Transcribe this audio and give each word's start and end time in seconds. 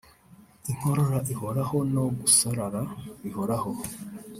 inkorora 0.71 1.19
ihoraho 1.33 1.77
no 1.93 2.03
gusarara 2.19 2.81
bihoraho 3.21 3.71